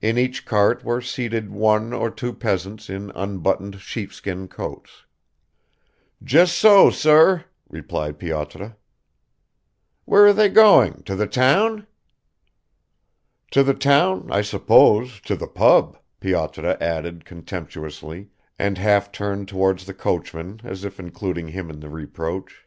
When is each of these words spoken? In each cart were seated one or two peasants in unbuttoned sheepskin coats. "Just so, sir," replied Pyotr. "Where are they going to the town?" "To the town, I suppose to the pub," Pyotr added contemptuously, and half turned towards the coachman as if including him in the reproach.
In 0.00 0.16
each 0.16 0.46
cart 0.46 0.84
were 0.84 1.02
seated 1.02 1.50
one 1.50 1.92
or 1.92 2.10
two 2.10 2.32
peasants 2.32 2.88
in 2.88 3.10
unbuttoned 3.10 3.78
sheepskin 3.78 4.48
coats. 4.48 5.04
"Just 6.24 6.56
so, 6.56 6.88
sir," 6.88 7.44
replied 7.68 8.18
Pyotr. 8.18 8.76
"Where 10.06 10.24
are 10.24 10.32
they 10.32 10.48
going 10.48 11.02
to 11.02 11.14
the 11.14 11.26
town?" 11.26 11.86
"To 13.50 13.62
the 13.62 13.74
town, 13.74 14.28
I 14.32 14.40
suppose 14.40 15.20
to 15.26 15.36
the 15.36 15.46
pub," 15.46 15.98
Pyotr 16.20 16.78
added 16.80 17.26
contemptuously, 17.26 18.30
and 18.58 18.78
half 18.78 19.12
turned 19.12 19.46
towards 19.48 19.84
the 19.84 19.92
coachman 19.92 20.62
as 20.64 20.84
if 20.86 20.98
including 20.98 21.48
him 21.48 21.68
in 21.68 21.80
the 21.80 21.90
reproach. 21.90 22.64